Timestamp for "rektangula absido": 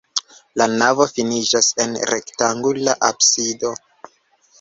2.13-3.75